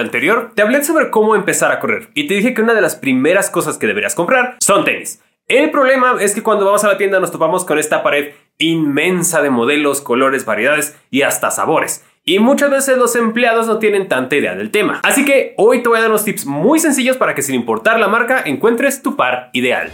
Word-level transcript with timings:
anterior, 0.00 0.52
te 0.54 0.62
hablé 0.62 0.82
sobre 0.84 1.10
cómo 1.10 1.34
empezar 1.34 1.72
a 1.72 1.80
correr 1.80 2.08
y 2.14 2.26
te 2.26 2.34
dije 2.34 2.54
que 2.54 2.62
una 2.62 2.74
de 2.74 2.80
las 2.80 2.96
primeras 2.96 3.50
cosas 3.50 3.78
que 3.78 3.86
deberías 3.86 4.14
comprar 4.14 4.56
son 4.60 4.84
tenis. 4.84 5.20
El 5.46 5.70
problema 5.70 6.16
es 6.20 6.34
que 6.34 6.42
cuando 6.42 6.64
vamos 6.64 6.84
a 6.84 6.88
la 6.88 6.96
tienda 6.96 7.20
nos 7.20 7.30
topamos 7.30 7.64
con 7.64 7.78
esta 7.78 8.02
pared 8.02 8.32
inmensa 8.58 9.42
de 9.42 9.50
modelos, 9.50 10.00
colores, 10.00 10.44
variedades 10.44 10.96
y 11.10 11.22
hasta 11.22 11.50
sabores. 11.50 12.04
Y 12.24 12.38
muchas 12.38 12.70
veces 12.70 12.96
los 12.96 13.14
empleados 13.16 13.66
no 13.66 13.78
tienen 13.78 14.08
tanta 14.08 14.36
idea 14.36 14.54
del 14.54 14.70
tema. 14.70 15.00
Así 15.02 15.26
que 15.26 15.52
hoy 15.58 15.82
te 15.82 15.90
voy 15.90 15.98
a 15.98 16.00
dar 16.00 16.10
unos 16.10 16.24
tips 16.24 16.46
muy 16.46 16.78
sencillos 16.78 17.18
para 17.18 17.34
que 17.34 17.42
sin 17.42 17.54
importar 17.54 18.00
la 18.00 18.08
marca 18.08 18.42
encuentres 18.46 19.02
tu 19.02 19.16
par 19.16 19.50
ideal. 19.52 19.92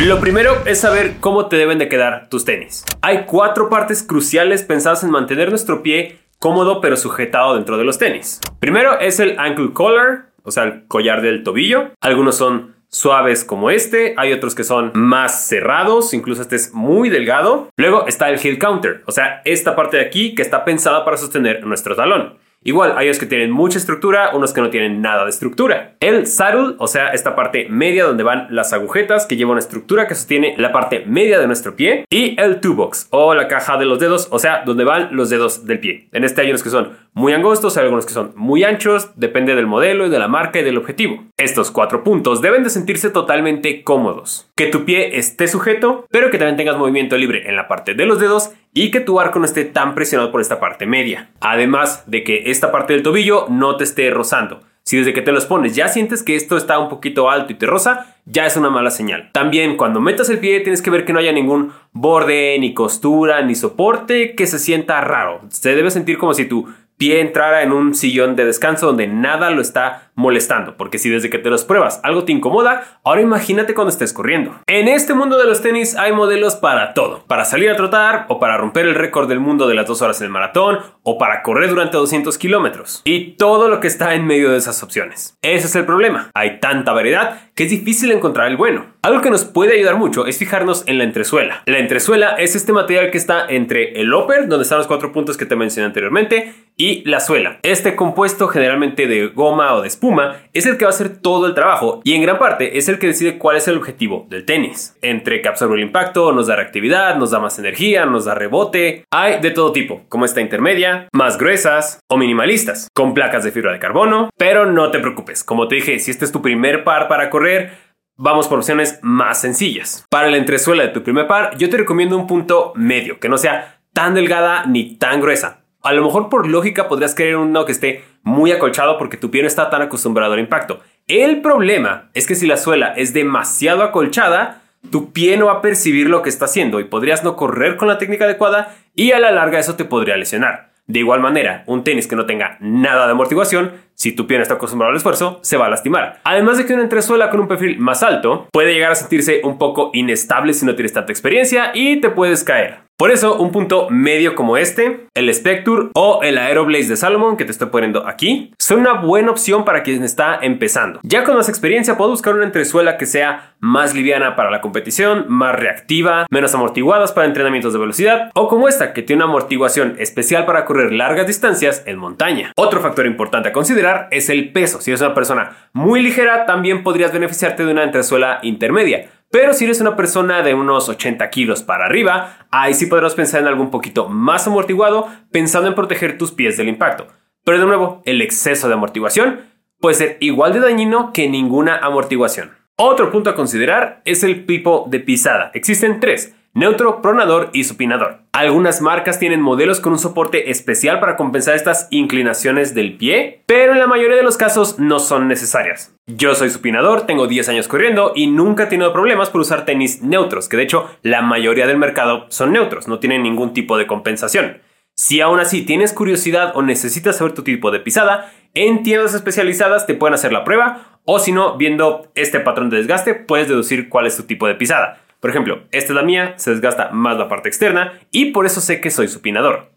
Lo 0.00 0.20
primero 0.20 0.62
es 0.64 0.80
saber 0.80 1.16
cómo 1.18 1.48
te 1.48 1.56
deben 1.56 1.78
de 1.78 1.88
quedar 1.88 2.28
tus 2.28 2.44
tenis. 2.44 2.84
Hay 3.02 3.24
cuatro 3.26 3.68
partes 3.68 4.04
cruciales 4.04 4.62
pensadas 4.62 5.02
en 5.02 5.10
mantener 5.10 5.50
nuestro 5.50 5.82
pie 5.82 6.20
cómodo 6.38 6.80
pero 6.80 6.96
sujetado 6.96 7.56
dentro 7.56 7.76
de 7.76 7.82
los 7.82 7.98
tenis. 7.98 8.38
Primero 8.60 9.00
es 9.00 9.18
el 9.18 9.36
ankle 9.40 9.72
collar, 9.72 10.30
o 10.44 10.52
sea, 10.52 10.62
el 10.62 10.86
collar 10.86 11.20
del 11.20 11.42
tobillo. 11.42 11.90
Algunos 12.00 12.36
son 12.36 12.76
suaves 12.88 13.44
como 13.44 13.70
este, 13.70 14.14
hay 14.16 14.32
otros 14.32 14.54
que 14.54 14.62
son 14.62 14.92
más 14.94 15.48
cerrados, 15.48 16.14
incluso 16.14 16.42
este 16.42 16.54
es 16.54 16.72
muy 16.72 17.10
delgado. 17.10 17.68
Luego 17.76 18.06
está 18.06 18.28
el 18.28 18.38
heel 18.38 18.60
counter, 18.60 19.02
o 19.06 19.10
sea, 19.10 19.42
esta 19.44 19.74
parte 19.74 19.96
de 19.96 20.04
aquí 20.04 20.36
que 20.36 20.42
está 20.42 20.64
pensada 20.64 21.04
para 21.04 21.16
sostener 21.16 21.66
nuestro 21.66 21.96
talón. 21.96 22.38
Igual, 22.64 22.94
hay 22.96 23.06
unos 23.06 23.18
que 23.18 23.26
tienen 23.26 23.50
mucha 23.50 23.78
estructura, 23.78 24.30
unos 24.34 24.52
que 24.52 24.60
no 24.60 24.68
tienen 24.68 25.00
nada 25.00 25.24
de 25.24 25.30
estructura. 25.30 25.96
El 26.00 26.26
saddle, 26.26 26.74
o 26.78 26.88
sea, 26.88 27.08
esta 27.10 27.36
parte 27.36 27.68
media 27.68 28.04
donde 28.04 28.24
van 28.24 28.48
las 28.50 28.72
agujetas 28.72 29.26
que 29.26 29.36
lleva 29.36 29.52
una 29.52 29.60
estructura 29.60 30.08
que 30.08 30.14
sostiene 30.16 30.54
la 30.58 30.72
parte 30.72 31.04
media 31.06 31.38
de 31.38 31.46
nuestro 31.46 31.76
pie. 31.76 32.04
Y 32.10 32.38
el 32.40 32.60
two 32.60 32.74
box, 32.74 33.06
o 33.10 33.34
la 33.34 33.46
caja 33.46 33.76
de 33.76 33.84
los 33.84 34.00
dedos, 34.00 34.28
o 34.30 34.38
sea, 34.38 34.62
donde 34.66 34.84
van 34.84 35.10
los 35.12 35.30
dedos 35.30 35.66
del 35.66 35.78
pie. 35.78 36.08
En 36.12 36.24
este 36.24 36.40
hay 36.40 36.50
unos 36.50 36.62
que 36.62 36.70
son 36.70 36.96
muy 37.14 37.32
angostos, 37.32 37.76
hay 37.76 37.84
algunos 37.84 38.06
que 38.06 38.12
son 38.12 38.32
muy 38.34 38.64
anchos, 38.64 39.10
depende 39.16 39.54
del 39.54 39.66
modelo 39.66 40.06
y 40.06 40.10
de 40.10 40.18
la 40.18 40.28
marca 40.28 40.58
y 40.58 40.64
del 40.64 40.78
objetivo. 40.78 41.24
Estos 41.36 41.70
cuatro 41.70 42.02
puntos 42.02 42.42
deben 42.42 42.64
de 42.64 42.70
sentirse 42.70 43.10
totalmente 43.10 43.82
cómodos. 43.82 44.50
Que 44.56 44.66
tu 44.66 44.84
pie 44.84 45.18
esté 45.18 45.46
sujeto, 45.48 46.06
pero 46.10 46.30
que 46.30 46.38
también 46.38 46.56
tengas 46.56 46.76
movimiento 46.76 47.16
libre 47.16 47.48
en 47.48 47.56
la 47.56 47.68
parte 47.68 47.94
de 47.94 48.06
los 48.06 48.18
dedos 48.18 48.50
y 48.82 48.90
que 48.90 49.00
tu 49.00 49.18
arco 49.18 49.38
no 49.38 49.44
esté 49.44 49.64
tan 49.64 49.94
presionado 49.94 50.30
por 50.30 50.40
esta 50.40 50.60
parte 50.60 50.86
media. 50.86 51.30
Además 51.40 52.04
de 52.06 52.22
que 52.22 52.44
esta 52.46 52.70
parte 52.70 52.92
del 52.92 53.02
tobillo 53.02 53.46
no 53.48 53.76
te 53.76 53.84
esté 53.84 54.10
rozando. 54.10 54.60
Si 54.84 54.96
desde 54.96 55.12
que 55.12 55.20
te 55.20 55.32
los 55.32 55.46
pones 55.46 55.74
ya 55.74 55.88
sientes 55.88 56.22
que 56.22 56.36
esto 56.36 56.56
está 56.56 56.78
un 56.78 56.88
poquito 56.88 57.28
alto 57.28 57.52
y 57.52 57.56
te 57.56 57.66
roza, 57.66 58.14
ya 58.24 58.46
es 58.46 58.56
una 58.56 58.70
mala 58.70 58.90
señal. 58.90 59.30
También 59.32 59.76
cuando 59.76 60.00
metas 60.00 60.30
el 60.30 60.38
pie 60.38 60.60
tienes 60.60 60.80
que 60.80 60.90
ver 60.90 61.04
que 61.04 61.12
no 61.12 61.18
haya 61.18 61.32
ningún 61.32 61.72
borde, 61.92 62.56
ni 62.60 62.72
costura, 62.72 63.42
ni 63.42 63.54
soporte 63.54 64.34
que 64.34 64.46
se 64.46 64.58
sienta 64.58 65.00
raro. 65.00 65.40
Se 65.48 65.74
debe 65.74 65.90
sentir 65.90 66.16
como 66.16 66.32
si 66.32 66.44
tu 66.44 66.68
pie 66.98 67.20
entrara 67.20 67.62
en 67.62 67.72
un 67.72 67.94
sillón 67.94 68.36
de 68.36 68.44
descanso 68.44 68.86
donde 68.86 69.06
nada 69.06 69.50
lo 69.50 69.62
está 69.62 70.10
molestando, 70.14 70.76
porque 70.76 70.98
si 70.98 71.08
desde 71.08 71.30
que 71.30 71.38
te 71.38 71.48
los 71.48 71.64
pruebas 71.64 72.00
algo 72.02 72.24
te 72.24 72.32
incomoda, 72.32 72.98
ahora 73.04 73.20
imagínate 73.20 73.72
cuando 73.72 73.90
estés 73.90 74.12
corriendo. 74.12 74.56
En 74.66 74.88
este 74.88 75.14
mundo 75.14 75.38
de 75.38 75.46
los 75.46 75.62
tenis 75.62 75.96
hay 75.96 76.12
modelos 76.12 76.56
para 76.56 76.92
todo, 76.92 77.24
para 77.26 77.44
salir 77.44 77.70
a 77.70 77.76
trotar 77.76 78.26
o 78.28 78.40
para 78.40 78.56
romper 78.56 78.86
el 78.86 78.96
récord 78.96 79.28
del 79.28 79.38
mundo 79.38 79.68
de 79.68 79.76
las 79.76 79.86
dos 79.86 80.02
horas 80.02 80.20
en 80.20 80.26
el 80.26 80.32
maratón 80.32 80.80
o 81.04 81.18
para 81.18 81.42
correr 81.42 81.70
durante 81.70 81.96
200 81.96 82.36
kilómetros 82.36 83.00
y 83.04 83.36
todo 83.36 83.68
lo 83.68 83.78
que 83.78 83.86
está 83.86 84.14
en 84.14 84.26
medio 84.26 84.50
de 84.50 84.58
esas 84.58 84.82
opciones. 84.82 85.38
Ese 85.40 85.66
es 85.66 85.76
el 85.76 85.86
problema, 85.86 86.30
hay 86.34 86.58
tanta 86.58 86.92
variedad 86.92 87.52
que 87.54 87.64
es 87.64 87.70
difícil 87.70 88.10
encontrar 88.10 88.48
el 88.48 88.56
bueno. 88.56 88.86
Algo 89.02 89.20
que 89.20 89.30
nos 89.30 89.44
puede 89.44 89.74
ayudar 89.74 89.96
mucho 89.96 90.26
es 90.26 90.38
fijarnos 90.38 90.84
en 90.86 90.98
la 90.98 91.04
entresuela. 91.04 91.62
La 91.66 91.78
entresuela 91.78 92.34
es 92.36 92.56
este 92.56 92.72
material 92.72 93.10
que 93.10 93.18
está 93.18 93.46
entre 93.48 94.00
el 94.00 94.12
upper, 94.12 94.48
donde 94.48 94.64
están 94.64 94.78
los 94.78 94.86
cuatro 94.86 95.12
puntos 95.12 95.36
que 95.36 95.46
te 95.46 95.56
mencioné 95.56 95.86
anteriormente, 95.86 96.54
y 96.78 97.02
la 97.08 97.20
suela. 97.20 97.58
Este 97.62 97.96
compuesto 97.96 98.48
generalmente 98.48 99.06
de 99.06 99.26
goma 99.26 99.74
o 99.74 99.82
de 99.82 99.88
espuma 99.88 100.36
es 100.54 100.64
el 100.64 100.78
que 100.78 100.84
va 100.84 100.90
a 100.90 100.94
hacer 100.94 101.18
todo 101.18 101.46
el 101.46 101.54
trabajo 101.54 102.00
y 102.04 102.14
en 102.14 102.22
gran 102.22 102.38
parte 102.38 102.78
es 102.78 102.88
el 102.88 102.98
que 102.98 103.08
decide 103.08 103.36
cuál 103.36 103.56
es 103.56 103.68
el 103.68 103.76
objetivo 103.76 104.26
del 104.30 104.46
tenis. 104.46 104.96
Entre 105.02 105.42
que 105.42 105.48
absorbe 105.48 105.74
el 105.74 105.82
impacto, 105.82 106.32
nos 106.32 106.46
da 106.46 106.56
reactividad, 106.56 107.16
nos 107.16 107.32
da 107.32 107.40
más 107.40 107.58
energía, 107.58 108.06
nos 108.06 108.24
da 108.24 108.34
rebote. 108.34 109.04
Hay 109.10 109.40
de 109.40 109.50
todo 109.50 109.72
tipo, 109.72 110.02
como 110.08 110.24
esta 110.24 110.40
intermedia, 110.40 111.08
más 111.12 111.36
gruesas 111.36 112.00
o 112.08 112.16
minimalistas, 112.16 112.88
con 112.94 113.12
placas 113.12 113.44
de 113.44 113.50
fibra 113.50 113.72
de 113.72 113.80
carbono, 113.80 114.30
pero 114.38 114.64
no 114.64 114.90
te 114.90 115.00
preocupes. 115.00 115.42
Como 115.42 115.66
te 115.66 115.74
dije, 115.74 115.98
si 115.98 116.12
este 116.12 116.24
es 116.24 116.32
tu 116.32 116.40
primer 116.40 116.84
par 116.84 117.08
para 117.08 117.28
correr, 117.28 117.72
vamos 118.16 118.46
por 118.46 118.58
opciones 118.58 119.00
más 119.02 119.40
sencillas. 119.40 120.06
Para 120.10 120.30
la 120.30 120.36
entresuela 120.36 120.84
de 120.84 120.90
tu 120.90 121.02
primer 121.02 121.26
par, 121.26 121.56
yo 121.58 121.68
te 121.68 121.76
recomiendo 121.76 122.16
un 122.16 122.28
punto 122.28 122.72
medio, 122.76 123.18
que 123.18 123.28
no 123.28 123.36
sea 123.36 123.80
tan 123.92 124.14
delgada 124.14 124.64
ni 124.66 124.96
tan 124.96 125.20
gruesa. 125.20 125.64
A 125.88 125.94
lo 125.94 126.04
mejor 126.04 126.28
por 126.28 126.46
lógica 126.46 126.86
podrías 126.86 127.14
querer 127.14 127.36
uno 127.36 127.64
que 127.64 127.72
esté 127.72 128.04
muy 128.22 128.52
acolchado 128.52 128.98
porque 128.98 129.16
tu 129.16 129.30
pie 129.30 129.40
no 129.40 129.48
está 129.48 129.70
tan 129.70 129.80
acostumbrado 129.80 130.34
al 130.34 130.38
impacto. 130.38 130.80
El 131.06 131.40
problema 131.40 132.10
es 132.12 132.26
que 132.26 132.34
si 132.34 132.46
la 132.46 132.58
suela 132.58 132.92
es 132.92 133.14
demasiado 133.14 133.82
acolchada, 133.82 134.60
tu 134.90 135.14
pie 135.14 135.38
no 135.38 135.46
va 135.46 135.52
a 135.52 135.62
percibir 135.62 136.10
lo 136.10 136.20
que 136.20 136.28
está 136.28 136.44
haciendo 136.44 136.78
y 136.78 136.84
podrías 136.84 137.24
no 137.24 137.36
correr 137.36 137.76
con 137.78 137.88
la 137.88 137.96
técnica 137.96 138.26
adecuada 138.26 138.76
y 138.94 139.12
a 139.12 139.18
la 139.18 139.30
larga 139.30 139.60
eso 139.60 139.76
te 139.76 139.86
podría 139.86 140.18
lesionar. 140.18 140.72
De 140.86 140.98
igual 140.98 141.20
manera, 141.20 141.64
un 141.64 141.84
tenis 141.84 142.06
que 142.06 142.16
no 142.16 142.26
tenga 142.26 142.58
nada 142.60 143.06
de 143.06 143.12
amortiguación, 143.12 143.72
si 143.94 144.12
tu 144.12 144.26
pie 144.26 144.36
no 144.36 144.42
está 144.42 144.56
acostumbrado 144.56 144.90
al 144.90 144.96
esfuerzo, 144.98 145.38
se 145.40 145.56
va 145.56 145.64
a 145.64 145.70
lastimar. 145.70 146.20
Además 146.22 146.58
de 146.58 146.66
que 146.66 146.74
una 146.74 146.82
entresuela 146.82 147.30
con 147.30 147.40
un 147.40 147.48
perfil 147.48 147.78
más 147.78 148.02
alto 148.02 148.46
puede 148.52 148.74
llegar 148.74 148.92
a 148.92 148.94
sentirse 148.94 149.40
un 149.42 149.56
poco 149.56 149.90
inestable 149.94 150.52
si 150.52 150.66
no 150.66 150.74
tienes 150.74 150.92
tanta 150.92 151.12
experiencia 151.12 151.70
y 151.72 151.98
te 152.02 152.10
puedes 152.10 152.44
caer. 152.44 152.87
Por 152.98 153.12
eso, 153.12 153.38
un 153.38 153.52
punto 153.52 153.86
medio 153.90 154.34
como 154.34 154.56
este, 154.56 155.06
el 155.14 155.32
Spectre 155.32 155.90
o 155.94 156.18
el 156.24 156.36
Aeroblaze 156.36 156.88
de 156.88 156.96
Salomon 156.96 157.36
que 157.36 157.44
te 157.44 157.52
estoy 157.52 157.68
poniendo 157.68 158.08
aquí, 158.08 158.52
son 158.58 158.80
una 158.80 158.94
buena 158.94 159.30
opción 159.30 159.64
para 159.64 159.84
quien 159.84 160.02
está 160.02 160.40
empezando. 160.42 160.98
Ya 161.04 161.22
con 161.22 161.36
más 161.36 161.48
experiencia 161.48 161.96
puedo 161.96 162.10
buscar 162.10 162.34
una 162.34 162.42
entresuela 162.42 162.96
que 162.96 163.06
sea 163.06 163.54
más 163.60 163.94
liviana 163.94 164.34
para 164.34 164.50
la 164.50 164.60
competición, 164.60 165.26
más 165.28 165.54
reactiva, 165.54 166.26
menos 166.28 166.56
amortiguadas 166.56 167.12
para 167.12 167.28
entrenamientos 167.28 167.72
de 167.72 167.78
velocidad, 167.78 168.32
o 168.34 168.48
como 168.48 168.66
esta 168.66 168.92
que 168.92 169.02
tiene 169.02 169.22
una 169.22 169.30
amortiguación 169.30 169.94
especial 170.00 170.44
para 170.44 170.64
correr 170.64 170.92
largas 170.92 171.28
distancias 171.28 171.84
en 171.86 171.98
montaña. 171.98 172.50
Otro 172.56 172.80
factor 172.80 173.06
importante 173.06 173.50
a 173.50 173.52
considerar 173.52 174.08
es 174.10 174.28
el 174.28 174.50
peso. 174.50 174.80
Si 174.80 174.90
eres 174.90 175.02
una 175.02 175.14
persona 175.14 175.56
muy 175.72 176.02
ligera, 176.02 176.46
también 176.46 176.82
podrías 176.82 177.12
beneficiarte 177.12 177.64
de 177.64 177.70
una 177.70 177.84
entresuela 177.84 178.40
intermedia 178.42 179.08
pero 179.30 179.52
si 179.52 179.64
eres 179.64 179.80
una 179.80 179.96
persona 179.96 180.42
de 180.42 180.54
unos 180.54 180.88
80 180.88 181.28
kilos 181.30 181.62
para 181.62 181.84
arriba, 181.84 182.46
ahí 182.50 182.72
sí 182.74 182.86
podrás 182.86 183.14
pensar 183.14 183.40
en 183.42 183.48
algo 183.48 183.62
un 183.62 183.70
poquito 183.70 184.08
más 184.08 184.46
amortiguado, 184.46 185.08
pensando 185.30 185.68
en 185.68 185.74
proteger 185.74 186.16
tus 186.16 186.32
pies 186.32 186.56
del 186.56 186.68
impacto. 186.68 187.08
Pero 187.44 187.58
de 187.58 187.66
nuevo, 187.66 188.02
el 188.06 188.22
exceso 188.22 188.68
de 188.68 188.74
amortiguación 188.74 189.40
puede 189.80 189.94
ser 189.96 190.16
igual 190.20 190.52
de 190.52 190.60
dañino 190.60 191.12
que 191.12 191.28
ninguna 191.28 191.76
amortiguación. 191.76 192.52
Otro 192.76 193.10
punto 193.10 193.30
a 193.30 193.34
considerar 193.34 194.02
es 194.04 194.22
el 194.22 194.46
tipo 194.46 194.86
de 194.88 195.00
pisada. 195.00 195.50
Existen 195.52 196.00
tres 196.00 196.34
neutro, 196.54 197.00
pronador 197.02 197.50
y 197.52 197.64
supinador. 197.64 198.20
Algunas 198.38 198.80
marcas 198.80 199.18
tienen 199.18 199.40
modelos 199.40 199.80
con 199.80 199.94
un 199.94 199.98
soporte 199.98 200.48
especial 200.52 201.00
para 201.00 201.16
compensar 201.16 201.56
estas 201.56 201.88
inclinaciones 201.90 202.72
del 202.72 202.96
pie, 202.96 203.42
pero 203.46 203.72
en 203.72 203.80
la 203.80 203.88
mayoría 203.88 204.16
de 204.16 204.22
los 204.22 204.36
casos 204.36 204.78
no 204.78 205.00
son 205.00 205.26
necesarias. 205.26 205.92
Yo 206.06 206.36
soy 206.36 206.48
supinador, 206.50 207.04
tengo 207.04 207.26
10 207.26 207.48
años 207.48 207.66
corriendo 207.66 208.12
y 208.14 208.28
nunca 208.28 208.62
he 208.62 208.66
tenido 208.68 208.92
problemas 208.92 209.28
por 209.30 209.40
usar 209.40 209.64
tenis 209.64 210.02
neutros, 210.02 210.48
que 210.48 210.56
de 210.56 210.62
hecho 210.62 210.88
la 211.02 211.20
mayoría 211.20 211.66
del 211.66 211.78
mercado 211.78 212.26
son 212.28 212.52
neutros, 212.52 212.86
no 212.86 213.00
tienen 213.00 213.24
ningún 213.24 213.54
tipo 213.54 213.76
de 213.76 213.88
compensación. 213.88 214.58
Si 214.94 215.20
aún 215.20 215.40
así 215.40 215.62
tienes 215.62 215.92
curiosidad 215.92 216.52
o 216.54 216.62
necesitas 216.62 217.16
saber 217.16 217.34
tu 217.34 217.42
tipo 217.42 217.72
de 217.72 217.80
pisada, 217.80 218.32
en 218.54 218.84
tiendas 218.84 219.14
especializadas 219.14 219.84
te 219.88 219.94
pueden 219.94 220.14
hacer 220.14 220.32
la 220.32 220.44
prueba 220.44 221.00
o 221.04 221.18
si 221.18 221.32
no, 221.32 221.56
viendo 221.56 222.12
este 222.14 222.38
patrón 222.38 222.70
de 222.70 222.76
desgaste 222.76 223.14
puedes 223.14 223.48
deducir 223.48 223.88
cuál 223.88 224.06
es 224.06 224.16
tu 224.16 224.22
tipo 224.22 224.46
de 224.46 224.54
pisada. 224.54 225.00
Por 225.20 225.30
ejemplo, 225.30 225.62
esta 225.72 225.92
es 225.92 225.96
la 225.96 226.02
mía, 226.02 226.34
se 226.36 226.50
desgasta 226.50 226.90
más 226.90 227.18
la 227.18 227.28
parte 227.28 227.48
externa 227.48 227.92
y 228.10 228.32
por 228.32 228.46
eso 228.46 228.60
sé 228.60 228.80
que 228.80 228.90
soy 228.90 229.08
supinador. 229.08 229.70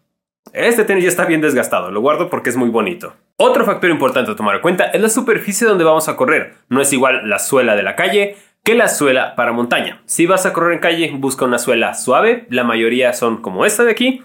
Este 0.52 0.84
tenis 0.84 1.04
ya 1.04 1.10
está 1.10 1.24
bien 1.24 1.40
desgastado, 1.40 1.90
lo 1.90 2.00
guardo 2.00 2.28
porque 2.28 2.50
es 2.50 2.56
muy 2.56 2.68
bonito. 2.68 3.14
Otro 3.36 3.64
factor 3.64 3.90
importante 3.90 4.30
a 4.30 4.36
tomar 4.36 4.56
en 4.56 4.62
cuenta 4.62 4.84
es 4.84 5.00
la 5.00 5.08
superficie 5.08 5.66
donde 5.66 5.84
vamos 5.84 6.08
a 6.08 6.16
correr. 6.16 6.54
No 6.68 6.80
es 6.80 6.92
igual 6.92 7.28
la 7.28 7.38
suela 7.38 7.74
de 7.74 7.82
la 7.82 7.96
calle 7.96 8.36
que 8.64 8.74
la 8.74 8.88
suela 8.88 9.34
para 9.34 9.52
montaña. 9.52 10.02
Si 10.06 10.26
vas 10.26 10.46
a 10.46 10.52
correr 10.52 10.74
en 10.74 10.78
calle, 10.78 11.10
busca 11.14 11.44
una 11.44 11.58
suela 11.58 11.94
suave, 11.94 12.46
la 12.48 12.62
mayoría 12.62 13.12
son 13.12 13.42
como 13.42 13.66
esta 13.66 13.82
de 13.82 13.90
aquí, 13.90 14.22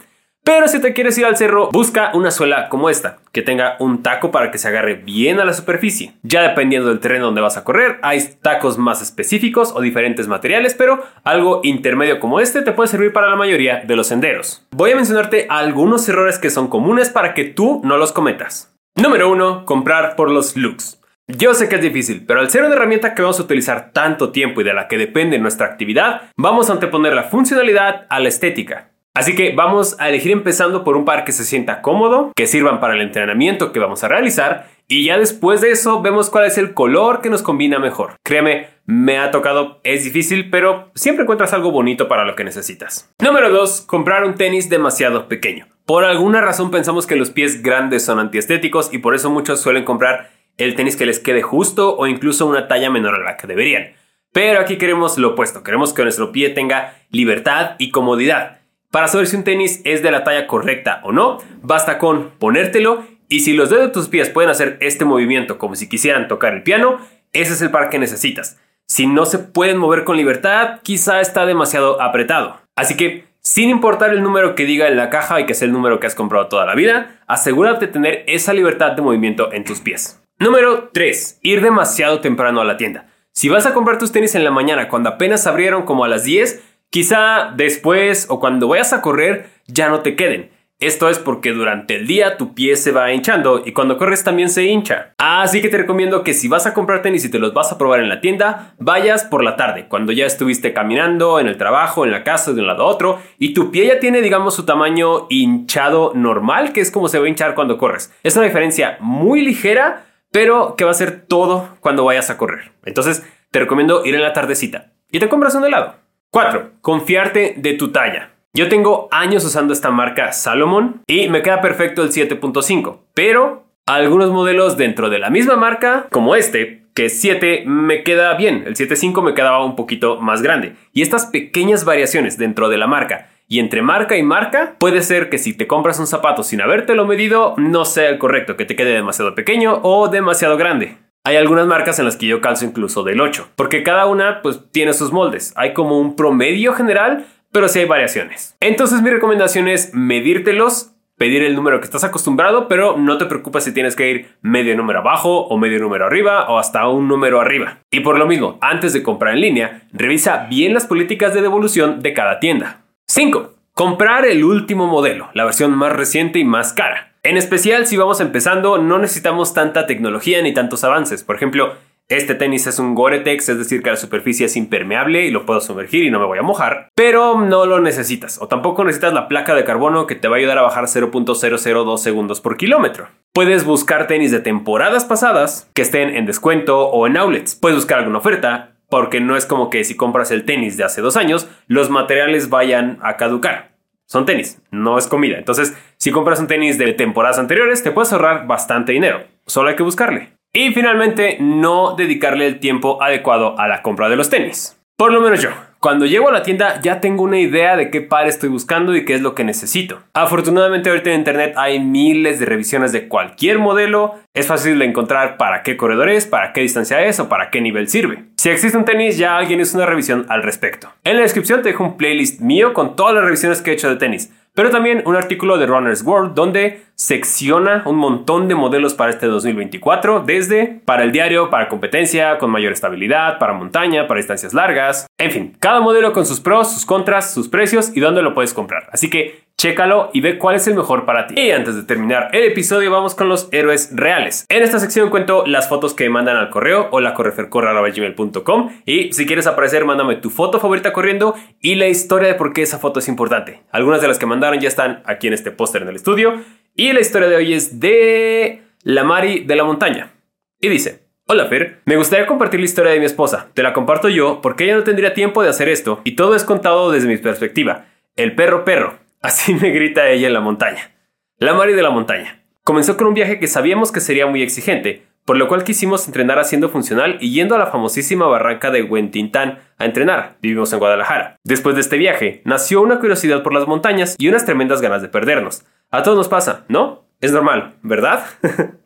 pero 0.47 0.69
si 0.69 0.79
te 0.79 0.94
quieres 0.94 1.17
ir 1.17 1.25
al 1.25 1.35
cerro, 1.35 1.71
busca 1.73 2.11
una 2.13 2.31
suela 2.31 2.69
como 2.69 2.89
esta, 2.89 3.17
que 3.33 3.41
tenga 3.41 3.75
un 3.81 4.01
taco 4.01 4.31
para 4.31 4.49
que 4.49 4.57
se 4.57 4.69
agarre 4.69 4.95
bien 4.95 5.41
a 5.41 5.44
la 5.44 5.51
superficie. 5.51 6.13
Ya 6.23 6.41
dependiendo 6.41 6.88
del 6.88 7.01
terreno 7.01 7.25
donde 7.25 7.41
vas 7.41 7.57
a 7.57 7.65
correr, 7.65 7.99
hay 8.01 8.23
tacos 8.41 8.77
más 8.77 9.01
específicos 9.01 9.73
o 9.75 9.81
diferentes 9.81 10.29
materiales, 10.29 10.73
pero 10.73 11.03
algo 11.25 11.59
intermedio 11.65 12.21
como 12.21 12.39
este 12.39 12.61
te 12.61 12.71
puede 12.71 12.88
servir 12.88 13.11
para 13.11 13.29
la 13.29 13.35
mayoría 13.35 13.81
de 13.85 13.97
los 13.97 14.07
senderos. 14.07 14.65
Voy 14.71 14.91
a 14.91 14.95
mencionarte 14.95 15.47
algunos 15.49 16.07
errores 16.07 16.39
que 16.39 16.49
son 16.49 16.69
comunes 16.69 17.09
para 17.09 17.33
que 17.33 17.44
tú 17.44 17.81
no 17.83 17.97
los 17.97 18.13
cometas. 18.13 18.73
Número 18.95 19.29
1. 19.29 19.65
Comprar 19.65 20.15
por 20.15 20.31
los 20.31 20.55
looks. 20.55 21.01
Yo 21.27 21.55
sé 21.55 21.67
que 21.67 21.75
es 21.75 21.81
difícil, 21.81 22.23
pero 22.25 22.39
al 22.39 22.49
ser 22.49 22.63
una 22.63 22.73
herramienta 22.73 23.13
que 23.13 23.21
vamos 23.21 23.41
a 23.41 23.44
utilizar 23.44 23.91
tanto 23.91 24.31
tiempo 24.31 24.61
y 24.61 24.63
de 24.63 24.73
la 24.73 24.88
que 24.88 24.97
depende 24.97 25.39
nuestra 25.39 25.67
actividad, 25.67 26.31
vamos 26.38 26.69
a 26.69 26.73
anteponer 26.73 27.13
la 27.13 27.23
funcionalidad 27.23 28.05
a 28.09 28.21
la 28.21 28.29
estética. 28.29 28.91
Así 29.17 29.33
que 29.33 29.51
vamos 29.51 29.99
a 29.99 30.09
elegir 30.09 30.31
empezando 30.31 30.83
por 30.83 30.95
un 30.95 31.03
par 31.03 31.25
que 31.25 31.31
se 31.31 31.43
sienta 31.43 31.81
cómodo, 31.81 32.31
que 32.35 32.45
sirvan 32.45 32.79
para 32.79 32.93
el 32.93 33.01
entrenamiento 33.01 33.71
que 33.71 33.79
vamos 33.79 34.03
a 34.03 34.07
realizar 34.07 34.67
y 34.87 35.05
ya 35.05 35.17
después 35.17 35.59
de 35.59 35.71
eso 35.71 36.03
vemos 36.03 36.29
cuál 36.29 36.45
es 36.45 36.59
el 36.59 36.75
color 36.75 37.21
que 37.21 37.31
nos 37.31 37.41
combina 37.41 37.79
mejor. 37.79 38.17
Créeme, 38.21 38.67
me 38.85 39.17
ha 39.17 39.31
tocado, 39.31 39.81
es 39.83 40.03
difícil, 40.03 40.51
pero 40.51 40.91
siempre 40.93 41.23
encuentras 41.23 41.51
algo 41.53 41.71
bonito 41.71 42.07
para 42.07 42.25
lo 42.25 42.35
que 42.35 42.43
necesitas. 42.43 43.11
Número 43.19 43.49
2. 43.49 43.81
Comprar 43.87 44.23
un 44.23 44.35
tenis 44.35 44.69
demasiado 44.69 45.27
pequeño. 45.27 45.65
Por 45.87 46.05
alguna 46.05 46.41
razón 46.41 46.69
pensamos 46.69 47.07
que 47.07 47.15
los 47.15 47.31
pies 47.31 47.63
grandes 47.63 48.05
son 48.05 48.19
antiestéticos 48.19 48.93
y 48.93 48.99
por 48.99 49.15
eso 49.15 49.31
muchos 49.31 49.59
suelen 49.59 49.83
comprar 49.83 50.29
el 50.59 50.75
tenis 50.75 50.95
que 50.95 51.07
les 51.07 51.17
quede 51.17 51.41
justo 51.41 51.97
o 51.97 52.05
incluso 52.05 52.45
una 52.45 52.67
talla 52.67 52.91
menor 52.91 53.15
a 53.15 53.23
la 53.23 53.35
que 53.35 53.47
deberían. 53.47 53.93
Pero 54.31 54.59
aquí 54.59 54.77
queremos 54.77 55.17
lo 55.17 55.29
opuesto, 55.29 55.63
queremos 55.63 55.91
que 55.91 56.03
nuestro 56.03 56.31
pie 56.31 56.51
tenga 56.51 56.93
libertad 57.09 57.71
y 57.79 57.89
comodidad. 57.89 58.56
Para 58.91 59.07
saber 59.07 59.27
si 59.27 59.35
un 59.35 59.43
tenis 59.43 59.81
es 59.83 60.01
de 60.01 60.11
la 60.11 60.23
talla 60.23 60.47
correcta 60.47 61.01
o 61.03 61.11
no, 61.11 61.39
basta 61.61 61.97
con 61.97 62.31
ponértelo 62.39 63.03
y 63.27 63.41
si 63.41 63.53
los 63.53 63.69
dedos 63.69 63.87
de 63.87 63.91
tus 63.91 64.07
pies 64.07 64.29
pueden 64.29 64.49
hacer 64.49 64.77
este 64.79 65.03
movimiento 65.03 65.57
como 65.57 65.75
si 65.75 65.89
quisieran 65.89 66.27
tocar 66.27 66.53
el 66.53 66.63
piano, 66.63 66.99
ese 67.33 67.53
es 67.53 67.61
el 67.61 67.71
par 67.71 67.89
que 67.89 67.99
necesitas. 67.99 68.59
Si 68.87 69.05
no 69.05 69.25
se 69.25 69.39
pueden 69.39 69.77
mover 69.77 70.05
con 70.05 70.15
libertad, 70.15 70.79
quizá 70.81 71.19
está 71.19 71.45
demasiado 71.45 72.01
apretado. 72.01 72.61
Así 72.77 72.95
que, 72.95 73.25
sin 73.41 73.69
importar 73.69 74.11
el 74.11 74.23
número 74.23 74.55
que 74.55 74.65
diga 74.65 74.87
en 74.87 74.95
la 74.95 75.09
caja 75.09 75.41
y 75.41 75.45
que 75.45 75.53
sea 75.53 75.65
el 75.65 75.73
número 75.73 75.99
que 75.99 76.07
has 76.07 76.15
comprado 76.15 76.47
toda 76.47 76.65
la 76.65 76.75
vida, 76.75 77.19
asegúrate 77.27 77.87
de 77.87 77.91
tener 77.91 78.23
esa 78.27 78.53
libertad 78.53 78.93
de 78.93 79.01
movimiento 79.01 79.51
en 79.51 79.65
tus 79.65 79.81
pies. 79.81 80.21
Número 80.39 80.89
3. 80.93 81.39
Ir 81.41 81.61
demasiado 81.61 82.21
temprano 82.21 82.61
a 82.61 82.65
la 82.65 82.77
tienda. 82.77 83.07
Si 83.33 83.49
vas 83.49 83.65
a 83.65 83.73
comprar 83.73 83.97
tus 83.97 84.13
tenis 84.13 84.35
en 84.35 84.45
la 84.45 84.51
mañana 84.51 84.87
cuando 84.87 85.09
apenas 85.09 85.45
abrieron 85.47 85.83
como 85.83 86.05
a 86.05 86.07
las 86.07 86.23
10, 86.23 86.63
quizá 86.89 87.53
después 87.55 88.27
o 88.29 88.39
cuando 88.39 88.67
vayas 88.67 88.93
a 88.93 89.01
correr 89.01 89.49
ya 89.67 89.89
no 89.89 90.01
te 90.01 90.15
queden. 90.15 90.51
Esto 90.79 91.09
es 91.09 91.17
porque 91.17 91.53
durante 91.53 91.95
el 91.95 92.05
día 92.05 92.37
tu 92.37 92.53
pie 92.53 92.75
se 92.75 92.91
va 92.91 93.11
hinchando 93.11 93.63
y 93.65 93.71
cuando 93.71 93.97
corres 93.97 94.23
también 94.23 94.51
se 94.51 94.65
hincha. 94.65 95.15
Así 95.17 95.59
que 95.59 95.69
te 95.69 95.77
recomiendo 95.79 96.23
que 96.23 96.35
si 96.35 96.47
vas 96.47 96.67
a 96.67 96.75
comprar 96.75 97.01
tenis 97.01 97.25
y 97.25 97.31
te 97.31 97.39
los 97.39 97.51
vas 97.51 97.71
a 97.71 97.79
probar 97.79 97.99
en 97.99 98.09
la 98.09 98.21
tienda, 98.21 98.75
vayas 98.77 99.23
por 99.23 99.43
la 99.43 99.55
tarde, 99.55 99.87
cuando 99.87 100.11
ya 100.11 100.27
estuviste 100.27 100.73
caminando 100.73 101.39
en 101.39 101.47
el 101.47 101.57
trabajo, 101.57 102.05
en 102.05 102.11
la 102.11 102.23
casa, 102.23 102.53
de 102.53 102.61
un 102.61 102.67
lado 102.67 102.83
a 102.83 102.91
otro, 102.91 103.19
y 103.39 103.55
tu 103.55 103.71
pie 103.71 103.87
ya 103.87 103.99
tiene, 103.99 104.21
digamos, 104.21 104.53
su 104.53 104.65
tamaño 104.65 105.25
hinchado 105.31 106.11
normal, 106.13 106.73
que 106.73 106.81
es 106.81 106.91
como 106.91 107.07
se 107.07 107.17
va 107.17 107.25
a 107.25 107.29
hinchar 107.29 107.55
cuando 107.55 107.79
corres. 107.79 108.13
Es 108.21 108.35
una 108.35 108.45
diferencia 108.45 108.97
muy 108.99 109.41
ligera, 109.41 110.05
pero 110.31 110.75
que 110.75 110.85
va 110.85 110.91
a 110.91 110.93
ser 110.93 111.25
todo 111.25 111.69
cuando 111.79 112.05
vayas 112.05 112.29
a 112.29 112.37
correr. 112.37 112.73
Entonces, 112.85 113.25
te 113.49 113.57
recomiendo 113.57 114.05
ir 114.05 114.13
en 114.13 114.21
la 114.21 114.33
tardecita 114.33 114.91
y 115.09 115.17
te 115.17 115.27
compras 115.27 115.55
un 115.55 115.65
helado. 115.65 116.06
4. 116.37 116.73
Confiarte 116.81 117.55
de 117.57 117.73
tu 117.73 117.91
talla. 117.91 118.29
Yo 118.53 118.69
tengo 118.69 119.07
años 119.09 119.43
usando 119.43 119.73
esta 119.73 119.89
marca 119.89 120.33
Salomon 120.33 121.01
y 121.07 121.29
me 121.29 121.41
queda 121.41 121.61
perfecto 121.61 122.03
el 122.03 122.11
7.5, 122.11 122.99
pero 123.15 123.63
algunos 123.87 124.29
modelos 124.29 124.77
dentro 124.77 125.09
de 125.09 125.17
la 125.17 125.31
misma 125.31 125.55
marca, 125.55 126.05
como 126.11 126.35
este, 126.35 126.83
que 126.93 127.05
es 127.05 127.19
7, 127.19 127.63
me 127.65 128.03
queda 128.03 128.35
bien, 128.35 128.65
el 128.67 128.75
7.5 128.75 129.23
me 129.23 129.33
quedaba 129.33 129.65
un 129.65 129.75
poquito 129.75 130.21
más 130.21 130.43
grande. 130.43 130.75
Y 130.93 131.01
estas 131.01 131.25
pequeñas 131.25 131.85
variaciones 131.85 132.37
dentro 132.37 132.69
de 132.69 132.77
la 132.77 132.85
marca 132.85 133.31
y 133.47 133.57
entre 133.57 133.81
marca 133.81 134.15
y 134.15 134.21
marca, 134.21 134.75
puede 134.77 135.01
ser 135.01 135.31
que 135.31 135.39
si 135.39 135.57
te 135.57 135.65
compras 135.65 135.99
un 135.99 136.05
zapato 136.05 136.43
sin 136.43 136.61
habértelo 136.61 137.07
medido, 137.07 137.55
no 137.57 137.83
sea 137.83 138.09
el 138.09 138.19
correcto, 138.19 138.57
que 138.57 138.65
te 138.65 138.75
quede 138.75 138.93
demasiado 138.93 139.33
pequeño 139.33 139.79
o 139.81 140.07
demasiado 140.07 140.55
grande. 140.55 140.97
Hay 141.27 141.35
algunas 141.35 141.68
marcas 141.68 142.00
en 142.00 142.06
las 142.06 142.15
que 142.15 142.25
yo 142.25 142.39
calzo 142.39 142.63
incluso 142.63 143.03
del 143.03 143.19
8, 143.19 143.50
porque 143.57 143.83
cada 143.83 144.06
una 144.06 144.41
pues 144.41 144.62
tiene 144.71 144.94
sus 144.94 145.12
moldes. 145.12 145.51
Hay 145.57 145.74
como 145.74 146.00
un 146.00 146.15
promedio 146.15 146.71
general, 146.71 147.25
pero 147.51 147.68
sí 147.68 147.79
hay 147.79 147.85
variaciones. 147.85 148.56
Entonces 148.62 149.01
mi 149.01 149.09
recomendación 149.09 149.68
es 149.68 149.94
medírtelos, 149.94 150.94
pedir 151.18 151.44
el 151.44 151.53
número 151.53 151.81
que 151.81 151.83
estás 151.83 152.06
acostumbrado, 152.06 152.69
pero 152.69 152.95
no 152.95 153.18
te 153.18 153.25
preocupes 153.25 153.65
si 153.65 153.74
tienes 153.74 153.97
que 153.97 154.09
ir 154.09 154.29
medio 154.41 154.77
número 154.77 155.00
abajo 155.00 155.39
o 155.47 155.57
medio 155.57 155.79
número 155.79 156.06
arriba 156.06 156.47
o 156.47 156.59
hasta 156.59 156.88
un 156.88 157.09
número 157.09 157.41
arriba. 157.41 157.80
Y 157.91 158.00
por 158.00 158.18
lo 158.18 158.25
mismo, 158.25 158.57
antes 158.62 158.94
de 158.94 159.03
comprar 159.03 159.33
en 159.33 159.41
línea, 159.41 159.81
revisa 159.91 160.47
bien 160.50 160.73
las 160.73 160.85
políticas 160.85 161.33
de 161.33 161.41
devolución 161.41 162.01
de 162.01 162.13
cada 162.13 162.39
tienda. 162.39 162.85
5. 163.09 163.51
Comprar 163.73 164.25
el 164.25 164.45
último 164.45 164.88
modelo, 164.88 165.27
la 165.33 165.44
versión 165.44 165.77
más 165.77 165.91
reciente 165.91 166.39
y 166.39 166.45
más 166.45 166.71
cara. 166.71 167.16
En 167.27 167.35
especial 167.35 167.85
si 167.85 167.97
vamos 167.97 168.21
empezando, 168.21 168.77
no 168.77 169.00
necesitamos 169.00 169.53
tanta 169.53 169.85
tecnología 169.85 170.41
ni 170.41 170.53
tantos 170.53 170.85
avances. 170.85 171.25
Por 171.25 171.35
ejemplo, 171.35 171.74
este 172.07 172.35
tenis 172.35 172.68
es 172.68 172.79
un 172.79 172.95
Gore-Tex, 172.95 173.50
es 173.50 173.57
decir, 173.57 173.83
que 173.83 173.89
la 173.89 173.97
superficie 173.97 174.45
es 174.45 174.56
impermeable 174.56 175.25
y 175.25 175.31
lo 175.31 175.45
puedo 175.45 175.59
sumergir 175.59 176.06
y 176.06 176.09
no 176.09 176.21
me 176.21 176.25
voy 176.25 176.38
a 176.38 176.41
mojar, 176.41 176.88
pero 176.95 177.38
no 177.41 177.65
lo 177.65 177.81
necesitas. 177.81 178.41
O 178.41 178.47
tampoco 178.47 178.85
necesitas 178.85 179.12
la 179.12 179.27
placa 179.27 179.56
de 179.56 179.65
carbono 179.65 180.07
que 180.07 180.15
te 180.15 180.29
va 180.29 180.38
a 180.38 180.39
ayudar 180.39 180.57
a 180.57 180.62
bajar 180.62 180.85
0.002 180.85 181.97
segundos 181.97 182.39
por 182.39 182.56
kilómetro. 182.56 183.09
Puedes 183.33 183.65
buscar 183.65 184.07
tenis 184.07 184.31
de 184.31 184.39
temporadas 184.39 185.03
pasadas 185.03 185.69
que 185.73 185.81
estén 185.81 186.15
en 186.15 186.27
descuento 186.27 186.88
o 186.88 187.07
en 187.07 187.18
outlets. 187.18 187.56
Puedes 187.56 187.75
buscar 187.75 188.00
alguna 188.00 188.19
oferta, 188.19 188.77
porque 188.89 189.19
no 189.19 189.35
es 189.35 189.45
como 189.45 189.69
que 189.69 189.83
si 189.83 189.97
compras 189.97 190.31
el 190.31 190.45
tenis 190.45 190.77
de 190.77 190.85
hace 190.85 191.01
dos 191.01 191.18
años, 191.18 191.50
los 191.68 191.89
materiales 191.89 192.47
vayan 192.47 193.00
a 193.01 193.18
caducar. 193.18 193.76
Son 194.07 194.25
tenis, 194.25 194.62
no 194.71 194.98
es 194.98 195.06
comida. 195.07 195.38
Entonces, 195.38 195.77
si 195.98 196.12
compras 196.12 196.39
un 196.39 196.48
tenis 196.48 196.77
de 196.77 196.94
temporadas 196.94 197.39
anteriores, 197.39 197.83
te 197.83 197.92
puedes 197.92 198.13
ahorrar 198.13 198.48
bastante 198.48 198.94
dinero. 198.94 199.25
Solo 199.45 199.69
hay 199.69 199.75
que 199.75 199.83
buscarle. 199.83 200.30
Y 200.54 200.71
finalmente, 200.71 201.38
no 201.42 201.95
dedicarle 201.95 202.48
el 202.48 202.59
tiempo 202.59 203.04
adecuado 203.04 203.59
a 203.59 203.68
la 203.68 203.81
compra 203.81 204.07
de 204.07 204.15
los 204.15 204.30
tenis. 204.30 204.80
Por 204.95 205.12
lo 205.12 205.19
menos 205.19 205.42
yo. 205.42 205.50
Cuando 205.87 206.05
llego 206.05 206.27
a 206.27 206.33
la 206.33 206.43
tienda 206.43 206.81
ya 206.81 206.99
tengo 206.99 207.23
una 207.23 207.39
idea 207.39 207.77
de 207.77 207.89
qué 207.89 208.01
par 208.01 208.27
estoy 208.27 208.49
buscando 208.49 208.93
y 208.93 209.05
qué 209.05 209.13
es 209.13 209.21
lo 209.21 209.33
que 209.33 209.45
necesito. 209.45 210.01
Afortunadamente 210.13 210.89
ahorita 210.89 211.11
en 211.11 211.19
internet 211.19 211.53
hay 211.55 211.79
miles 211.79 212.41
de 212.41 212.45
revisiones 212.45 212.91
de 212.91 213.07
cualquier 213.07 213.57
modelo. 213.57 214.15
Es 214.33 214.47
fácil 214.47 214.79
de 214.79 214.83
encontrar 214.83 215.37
para 215.37 215.63
qué 215.63 215.77
corredor 215.77 216.09
es, 216.09 216.25
para 216.25 216.51
qué 216.51 216.59
distancia 216.59 217.05
es 217.05 217.21
o 217.21 217.29
para 217.29 217.51
qué 217.51 217.61
nivel 217.61 217.87
sirve. 217.87 218.25
Si 218.35 218.49
existe 218.49 218.77
un 218.77 218.83
tenis 218.83 219.17
ya 219.17 219.37
alguien 219.37 219.61
hizo 219.61 219.77
una 219.77 219.85
revisión 219.85 220.25
al 220.27 220.43
respecto. 220.43 220.91
En 221.05 221.15
la 221.15 221.21
descripción 221.21 221.61
te 221.61 221.69
dejo 221.69 221.85
un 221.85 221.95
playlist 221.95 222.41
mío 222.41 222.73
con 222.73 222.97
todas 222.97 223.15
las 223.15 223.23
revisiones 223.23 223.61
que 223.61 223.71
he 223.71 223.73
hecho 223.75 223.89
de 223.89 223.95
tenis 223.95 224.29
pero 224.57 224.71
también 224.71 225.04
un 225.06 225.15
artículo 225.15 225.59
de 225.59 225.68
Runner's 225.68 226.01
World 226.01 226.33
donde 226.33 226.81
secciona 226.95 227.83
un 227.86 227.98
montón 227.98 228.48
de 228.48 228.56
modelos 228.56 228.95
para 228.95 229.12
este 229.12 229.27
2024, 229.27 230.21
desde 230.21 230.81
para 230.83 231.04
el 231.04 231.12
diario, 231.12 231.51
para 231.51 231.69
competencia, 231.69 232.39
con 232.39 232.50
mayor 232.50 232.74
estabilidad, 232.74 233.38
para 233.38 233.54
montaña, 233.54 234.07
para 234.07 234.18
distancias 234.18 234.56
largas, 234.56 235.06
en 235.19 235.30
fin, 235.30 235.57
cada 235.59 235.80
modelo 235.80 236.12
con 236.12 236.25
sus 236.25 236.39
pros, 236.39 236.74
sus 236.74 236.88
contras, 236.88 237.31
sus 237.31 237.50
precios 237.50 237.95
y 237.95 238.00
dónde 238.00 238.24
lo 238.24 238.33
puedes 238.33 238.56
comprar. 238.56 238.89
Así 238.92 239.12
que 239.12 239.46
Chécalo 239.59 240.12
y 240.13 240.21
ve 240.21 240.38
cuál 240.38 240.56
es 240.56 240.68
el 240.68 240.75
mejor 240.75 241.06
para 241.06 241.25
ti. 241.25 241.33
Y 241.36 241.49
antes 241.49 241.76
de 241.76 241.81
terminar 241.81 242.30
el 242.31 242.44
episodio, 242.44 242.92
vamos 242.92 243.16
con 243.16 243.28
los 243.28 243.49
héroes 243.52 243.90
reales. 243.92 244.45
En 244.49 244.61
esta 244.61 244.78
sección 244.78 245.09
cuento 245.09 245.47
las 245.47 245.68
fotos 245.68 245.95
que 245.95 246.07
mandan 246.11 246.37
al 246.37 246.52
correo 246.52 246.90
o 246.92 246.99
la 246.99 247.16
correfercorre.gmail.com 247.16 248.71
y 248.85 249.11
si 249.14 249.26
quieres 249.26 249.47
aparecer, 249.47 249.83
mándame 249.83 250.18
tu 250.18 250.30
foto 250.30 250.59
favorita 250.59 250.94
corriendo 250.94 251.33
y 251.59 251.73
la 251.73 251.87
historia 251.87 252.28
de 252.28 252.35
por 252.35 252.54
qué 252.54 252.61
esa 252.61 252.78
foto 252.78 252.99
es 252.99 253.07
importante. 253.07 253.64
Algunas 253.71 253.99
de 253.99 254.07
las 254.07 254.19
que 254.19 254.28
mandaron 254.28 254.59
ya 254.59 254.68
están 254.68 255.02
aquí 255.06 255.26
en 255.26 255.33
este 255.33 255.49
póster 255.49 255.81
en 255.81 255.87
el 255.87 255.95
estudio 255.95 256.40
y 256.76 256.94
la 256.94 256.99
historia 256.99 257.28
de 257.28 257.37
hoy 257.37 257.54
es 257.54 257.80
de 257.80 258.61
la 258.83 259.04
Mari 259.04 259.40
de 259.40 259.56
la 259.56 259.64
montaña. 259.64 260.14
Y 260.61 260.69
dice, 260.69 261.07
Hola 261.26 261.47
Fer, 261.47 261.81
me 261.85 261.97
gustaría 261.97 262.28
compartir 262.28 262.59
la 262.59 262.68
historia 262.68 262.92
de 262.92 262.99
mi 262.99 263.06
esposa. 263.07 263.49
Te 263.56 263.64
la 263.64 263.73
comparto 263.73 264.07
yo 264.07 264.40
porque 264.40 264.66
ella 264.66 264.76
no 264.76 264.83
tendría 264.83 265.16
tiempo 265.16 265.42
de 265.42 265.49
hacer 265.49 265.68
esto 265.68 266.02
y 266.04 266.16
todo 266.16 266.35
es 266.35 266.44
contado 266.44 266.92
desde 266.92 267.07
mi 267.07 267.18
perspectiva. 267.18 267.85
El 268.16 268.35
perro 268.35 268.64
perro. 268.64 269.06
Así 269.21 269.54
me 269.54 269.71
grita 269.71 270.09
ella 270.09 270.28
en 270.28 270.33
la 270.33 270.42
montaña. 270.42 270.95
La 271.40 271.54
Mari 271.54 271.74
de 271.74 271.81
la 271.81 271.90
montaña. 271.90 272.44
Comenzó 272.64 272.97
con 272.97 273.07
un 273.07 273.14
viaje 273.14 273.40
que 273.40 273.47
sabíamos 273.47 273.92
que 273.92 274.00
sería 274.00 274.28
muy 274.28 274.42
exigente, 274.42 275.07
por 275.26 275.38
lo 275.38 275.47
cual 275.47 275.64
quisimos 275.64 276.07
entrenar 276.07 276.40
haciendo 276.40 276.69
funcional 276.69 277.18
y 277.19 277.33
yendo 277.33 277.56
a 277.56 277.57
la 277.57 277.68
famosísima 277.68 278.28
barranca 278.28 278.71
de 278.71 278.83
Huentintán 278.83 279.59
a 279.78 279.86
entrenar. 279.86 280.38
Vivimos 280.42 280.71
en 280.74 280.80
Guadalajara. 280.80 281.38
Después 281.44 281.76
de 281.76 281.81
este 281.81 281.97
viaje, 281.97 282.42
nació 282.45 282.81
una 282.81 283.00
curiosidad 283.00 283.44
por 283.44 283.54
las 283.54 283.68
montañas 283.68 284.16
y 284.18 284.30
unas 284.30 284.45
tremendas 284.45 284.81
ganas 284.81 285.02
de 285.02 285.09
perdernos. 285.09 285.66
A 285.92 286.04
todos 286.04 286.18
nos 286.18 286.28
pasa, 286.28 286.66
¿no? 286.68 287.06
Es 287.19 287.31
normal, 287.31 287.76
¿verdad? 287.81 288.26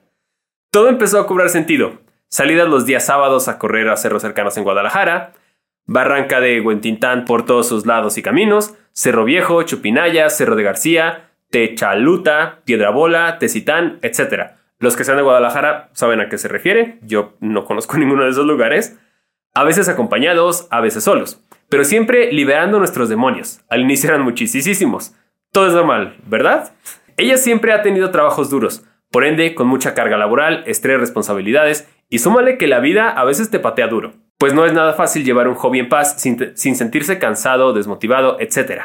Todo 0.71 0.89
empezó 0.89 1.19
a 1.19 1.27
cobrar 1.27 1.49
sentido. 1.49 1.99
Salidas 2.29 2.69
los 2.69 2.85
días 2.85 3.05
sábados 3.05 3.47
a 3.47 3.59
correr 3.59 3.89
a 3.89 3.97
cerros 3.97 4.21
cercanos 4.21 4.55
en 4.57 4.63
Guadalajara, 4.63 5.33
Barranca 5.85 6.39
de 6.39 6.61
Huentintán 6.61 7.25
por 7.25 7.45
todos 7.45 7.67
sus 7.67 7.85
lados 7.85 8.17
y 8.17 8.21
caminos, 8.21 8.75
Cerro 8.93 9.25
Viejo, 9.25 9.63
Chupinaya, 9.63 10.29
Cerro 10.29 10.55
de 10.55 10.63
García, 10.63 11.31
Techaluta, 11.49 12.61
Bola, 12.93 13.37
Tecitán, 13.39 13.99
etc. 14.01 14.51
Los 14.79 14.95
que 14.95 15.03
sean 15.03 15.17
de 15.17 15.23
Guadalajara 15.23 15.89
saben 15.93 16.21
a 16.21 16.29
qué 16.29 16.37
se 16.37 16.47
refiere, 16.47 16.99
yo 17.01 17.33
no 17.39 17.65
conozco 17.65 17.97
ninguno 17.99 18.23
de 18.23 18.31
esos 18.31 18.45
lugares. 18.45 18.99
A 19.53 19.63
veces 19.63 19.89
acompañados, 19.89 20.67
a 20.71 20.79
veces 20.79 21.03
solos, 21.03 21.43
pero 21.67 21.83
siempre 21.83 22.31
liberando 22.31 22.79
nuestros 22.79 23.09
demonios. 23.09 23.59
Al 23.69 23.81
inicio 23.81 24.09
eran 24.09 24.21
muchísimos. 24.21 25.13
Todo 25.51 25.67
es 25.67 25.73
normal, 25.73 26.15
¿verdad? 26.25 26.71
Ella 27.17 27.35
siempre 27.35 27.73
ha 27.73 27.81
tenido 27.81 28.11
trabajos 28.11 28.49
duros, 28.49 28.85
por 29.11 29.25
ende 29.25 29.53
con 29.55 29.67
mucha 29.67 29.93
carga 29.93 30.15
laboral, 30.15 30.63
estrés, 30.67 31.01
responsabilidades, 31.01 31.89
y 32.09 32.19
súmale 32.19 32.57
que 32.57 32.67
la 32.67 32.79
vida 32.79 33.09
a 33.09 33.25
veces 33.25 33.49
te 33.49 33.59
patea 33.59 33.87
duro 33.87 34.13
pues 34.41 34.53
no 34.53 34.65
es 34.65 34.73
nada 34.73 34.91
fácil 34.93 35.23
llevar 35.23 35.47
un 35.47 35.55
hobby 35.55 35.79
en 35.79 35.87
paz 35.87 36.19
sin, 36.19 36.57
sentirse 36.75 37.17
cansado, 37.17 37.71
desmotivado, 37.71 38.35
etc. 38.41 38.81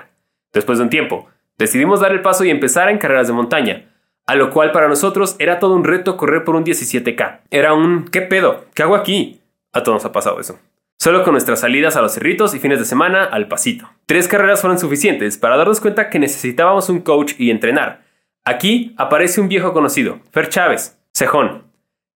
Después 0.52 0.78
de 0.78 0.84
un 0.84 0.90
tiempo, 0.90 1.26
Decidimos 1.58 2.00
dar 2.00 2.12
el 2.12 2.20
paso 2.20 2.44
y 2.44 2.50
empezar 2.50 2.90
en 2.90 2.98
carreras 2.98 3.28
de 3.28 3.32
montaña, 3.32 3.86
a 4.26 4.34
lo 4.34 4.50
cual 4.50 4.72
para 4.72 4.88
nosotros 4.88 5.36
era 5.38 5.58
todo 5.58 5.75
un 5.75 5.84
reto 5.84 6.16
correr 6.16 6.44
por 6.44 6.54
un 6.54 6.64
17K. 6.64 7.40
Era 7.50 7.72
un 7.72 8.04
¿qué 8.04 8.20
pedo? 8.20 8.66
¿Qué 8.75 8.82
hago 8.82 8.94
aquí? 8.94 9.40
A 9.72 9.82
todos 9.82 9.96
nos 9.96 10.04
ha 10.04 10.12
pasado 10.12 10.38
eso. 10.38 10.58
Solo 10.98 11.22
con 11.25 11.32
nuestras 11.32 11.60
salidas 11.60 11.96
a 11.96 12.02
los 12.02 12.12
cerritos 12.12 12.54
y 12.54 12.58
fines 12.58 12.78
de 12.78 12.84
semana 12.84 13.25
al 13.25 13.48
pasito. 13.48 13.88
Tres 14.06 14.28
carreras 14.28 14.60
fueron 14.60 14.78
suficientes 14.78 15.38
para 15.38 15.56
darnos 15.56 15.80
cuenta 15.80 16.10
que 16.10 16.18
necesitábamos 16.18 16.88
un 16.90 17.00
coach 17.00 17.34
y 17.38 17.50
entrenar. 17.50 18.02
Aquí 18.44 18.94
aparece 18.98 19.40
un 19.40 19.48
viejo 19.48 19.72
conocido, 19.72 20.20
Fer 20.30 20.48
Chávez, 20.48 20.98
Cejón, 21.14 21.64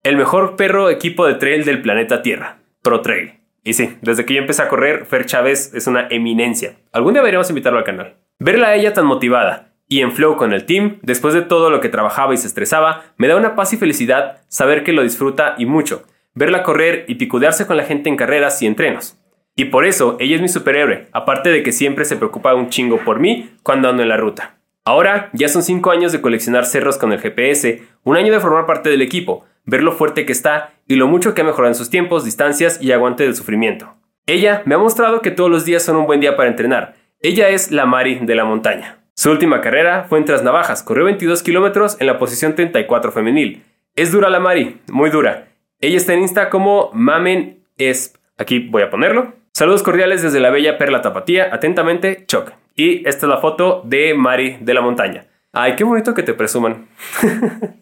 el 0.02 0.16
mejor 0.16 0.56
perro 0.56 0.90
equipo 0.90 1.26
de 1.26 1.35
trail 1.35 1.64
del 1.64 1.82
planeta 1.82 2.23
Tierra, 2.23 2.59
Pro 2.83 3.01
Trail. 3.01 3.41
Y 3.63 3.75
sí, 3.75 3.97
desde 4.01 4.25
que 4.25 4.35
yo 4.35 4.41
empecé 4.41 4.63
a 4.63 4.69
correr, 4.69 5.07
Fer 5.07 5.27
Chávez 5.27 5.75
es 5.75 5.87
una 5.87 6.09
eminencia. 6.11 6.77
Algún 6.93 7.13
día 7.13 7.23
deberíamos 7.23 7.51
invitarlo 7.51 7.79
al 7.79 7.85
canal. 7.85 8.17
Verla 8.39 8.69
a 8.69 8.75
ella 8.75 8.95
tan 8.95 9.07
motivada 9.07 9.75
y 9.87 10.01
en 10.01 10.13
flow 10.13 10.37
con 10.37 10.53
el 10.53 10.67
team, 10.67 10.99
después 11.03 11.35
de 11.35 11.43
todo 11.43 11.69
lo 11.69 11.81
que 11.81 11.89
trabajaba 11.89 12.33
y 12.33 12.37
se 12.39 12.47
estresaba, 12.47 13.13
me 13.17 13.29
da 13.29 13.37
una 13.37 13.55
paz 13.55 13.73
y 13.73 13.77
felicidad 13.77 14.39
saber 14.49 14.85
que 14.85 14.93
lo 14.93 15.03
disfruta 15.03 15.57
y 15.59 15.67
mucho 15.67 16.05
verla 16.35 16.63
correr 16.63 17.05
y 17.09 17.17
picudearse 17.17 17.67
con 17.67 17.77
la 17.77 17.85
gente 17.85 18.09
en 18.09 18.17
carreras 18.17 18.63
y 18.63 18.67
entrenos. 18.67 19.19
Y 19.57 19.67
por 19.67 19.85
eso 19.85 20.17
ella 20.21 20.37
es 20.37 20.43
mi 20.43 20.49
superhéroe, 20.49 21.09
aparte 21.13 21.51
de 21.51 21.63
que 21.63 21.73
siempre 21.73 22.05
se 22.05 22.17
preocupa 22.17 22.55
un 22.55 22.71
chingo 22.71 22.99
por 22.99 23.21
mí 23.21 23.51
cuando 23.63 23.89
ando 23.89 24.03
en 24.03 24.09
la 24.09 24.17
ruta. 24.17 24.57
Ahora 24.85 25.29
ya 25.33 25.49
son 25.49 25.63
5 25.63 25.91
años 25.91 26.13
de 26.13 26.21
coleccionar 26.21 26.65
cerros 26.65 26.97
con 26.97 27.13
el 27.13 27.21
GPS, 27.21 27.83
un 28.03 28.17
año 28.17 28.33
de 28.33 28.41
formar 28.41 28.65
parte 28.65 28.89
del 28.89 29.03
equipo, 29.03 29.45
ver 29.64 29.83
lo 29.83 29.93
fuerte 29.93 30.26
que 30.26 30.33
está 30.33 30.75
y 30.87 30.97
lo 30.97 31.07
mucho 31.07 31.35
que 31.35 31.43
ha 31.43 31.45
mejorado 31.45 31.73
en 31.73 31.75
sus 31.75 31.90
tiempos, 31.90 32.25
distancias 32.25 32.81
y 32.81 32.93
aguante 32.93 33.25
del 33.25 33.37
sufrimiento. 33.37 33.95
Ella 34.26 34.62
me 34.64 34.75
ha 34.75 34.79
mostrado 34.79 35.23
que 35.23 35.31
todos 35.31 35.50
los 35.50 35.64
días 35.64 35.83
son 35.83 35.97
un 35.97 36.07
buen 36.07 36.21
día 36.21 36.37
para 36.37 36.49
entrenar. 36.49 36.95
Ella 37.21 37.49
es 37.49 37.71
la 37.71 37.87
Mari 37.87 38.21
de 38.23 38.35
la 38.35 38.45
montaña. 38.45 38.99
Su 39.14 39.31
última 39.31 39.61
carrera 39.61 40.07
fue 40.09 40.19
en 40.19 40.25
Tras 40.25 40.43
Navajas, 40.43 40.83
corrió 40.83 41.05
22 41.05 41.43
kilómetros 41.43 41.97
en 42.00 42.07
la 42.07 42.19
posición 42.19 42.55
34 42.55 43.12
femenil. 43.12 43.64
Es 43.97 44.12
dura 44.12 44.31
la 44.31 44.40
Mari, 44.40 44.81
muy 44.88 45.11
dura, 45.11 45.50
ella 45.83 45.97
está 45.97 46.12
en 46.12 46.21
Insta 46.21 46.50
como 46.50 46.90
Mamen 46.93 47.64
Esp. 47.79 48.17
Aquí 48.37 48.59
voy 48.59 48.83
a 48.83 48.90
ponerlo. 48.90 49.33
Saludos 49.55 49.83
cordiales 49.83 50.21
desde 50.21 50.38
la 50.38 50.50
bella 50.50 50.76
Perla 50.76 51.00
Tapatía. 51.00 51.49
Atentamente, 51.55 52.26
Choc. 52.26 52.52
Y 52.76 53.09
esta 53.09 53.25
es 53.25 53.31
la 53.31 53.38
foto 53.38 53.81
de 53.87 54.12
Mari 54.12 54.59
de 54.61 54.75
la 54.75 54.83
montaña. 54.83 55.25
Ay, 55.52 55.76
qué 55.76 55.85
bonito 55.85 56.12
que 56.12 56.23
te 56.23 56.35
presuman. 56.35 56.88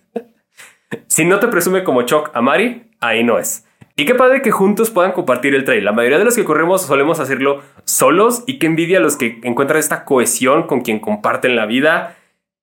si 1.18 1.24
no 1.24 1.40
te 1.40 1.48
presume 1.48 1.82
como 1.82 2.02
Choc 2.02 2.30
a 2.32 2.40
Mari, 2.40 2.92
ahí 3.00 3.24
no 3.24 3.40
es. 3.40 3.66
Y 3.96 4.04
qué 4.04 4.14
padre 4.14 4.40
que 4.40 4.52
juntos 4.52 4.90
puedan 4.90 5.10
compartir 5.10 5.52
el 5.52 5.64
trail. 5.64 5.84
La 5.84 5.90
mayoría 5.90 6.16
de 6.16 6.24
los 6.24 6.36
que 6.36 6.44
corremos 6.44 6.82
solemos 6.82 7.18
hacerlo 7.18 7.60
solos 7.82 8.44
y 8.46 8.60
qué 8.60 8.66
envidia 8.66 8.98
a 8.98 9.00
los 9.00 9.16
que 9.16 9.40
encuentran 9.42 9.80
esta 9.80 10.04
cohesión 10.04 10.68
con 10.68 10.82
quien 10.82 11.00
comparten 11.00 11.56
la 11.56 11.66
vida. 11.66 12.14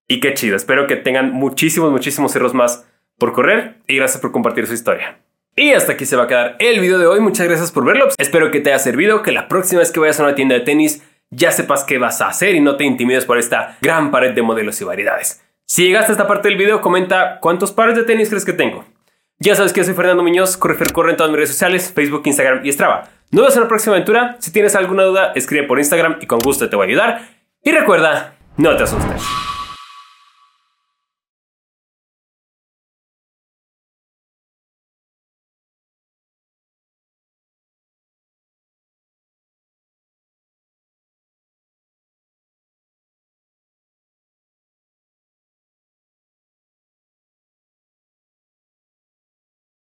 Y 0.07 0.21
qué 0.21 0.33
chido. 0.35 0.55
Espero 0.55 0.87
que 0.87 0.95
tengan 0.95 1.33
muchísimos, 1.33 1.91
muchísimos 1.91 2.31
cerros 2.31 2.53
más 2.53 2.87
por 3.17 3.33
correr 3.33 3.79
y 3.89 3.97
gracias 3.97 4.21
por 4.21 4.31
compartir 4.31 4.67
su 4.67 4.73
historia. 4.73 5.17
Y 5.57 5.73
hasta 5.73 5.91
aquí 5.91 6.05
se 6.05 6.15
va 6.15 6.23
a 6.23 6.27
quedar 6.27 6.55
el 6.59 6.79
video 6.79 6.97
de 6.97 7.07
hoy. 7.07 7.19
Muchas 7.19 7.49
gracias 7.49 7.73
por 7.73 7.83
verlo. 7.83 8.07
Espero 8.17 8.51
que 8.51 8.61
te 8.61 8.69
haya 8.69 8.79
servido, 8.79 9.21
que 9.21 9.33
la 9.33 9.49
próxima 9.49 9.79
vez 9.79 9.91
que 9.91 9.99
vayas 9.99 10.21
a 10.21 10.23
una 10.23 10.35
tienda 10.35 10.55
de 10.55 10.61
tenis 10.61 11.03
ya 11.29 11.51
sepas 11.51 11.83
qué 11.83 11.97
vas 11.97 12.21
a 12.21 12.29
hacer 12.29 12.55
y 12.55 12.61
no 12.61 12.77
te 12.77 12.85
intimides 12.85 13.25
por 13.25 13.37
esta 13.37 13.77
gran 13.81 14.11
pared 14.11 14.33
de 14.33 14.43
modelos 14.43 14.79
y 14.79 14.85
variedades. 14.85 15.44
Si 15.67 15.83
llegaste 15.83 16.11
a 16.11 16.13
esta 16.13 16.27
parte 16.27 16.47
del 16.47 16.57
video, 16.57 16.81
comenta 16.81 17.39
cuántos 17.39 17.71
pares 17.71 17.95
de 17.95 18.03
tenis 18.03 18.29
crees 18.29 18.45
que 18.45 18.53
tengo. 18.53 18.85
Ya 19.39 19.55
sabes 19.55 19.73
que 19.73 19.83
soy 19.83 19.95
Fernando 19.95 20.21
Muñoz, 20.21 20.57
Correfer 20.57 20.93
Corre 20.93 21.11
en 21.11 21.17
todas 21.17 21.31
mis 21.31 21.37
redes 21.37 21.49
sociales, 21.49 21.91
Facebook, 21.93 22.21
Instagram 22.25 22.63
y 22.63 22.71
Strava. 22.71 23.09
Nos 23.31 23.41
vemos 23.41 23.55
en 23.55 23.61
la 23.63 23.67
próxima 23.67 23.95
aventura. 23.95 24.37
Si 24.39 24.51
tienes 24.51 24.75
alguna 24.75 25.03
duda, 25.03 25.33
escribe 25.33 25.67
por 25.67 25.79
Instagram 25.79 26.19
y 26.21 26.27
con 26.27 26.39
gusto 26.39 26.69
te 26.69 26.75
voy 26.75 26.85
a 26.85 26.89
ayudar. 26.89 27.29
Y 27.63 27.71
recuerda, 27.71 28.35
no 28.57 28.77
te 28.77 28.83
asustes. 28.83 29.23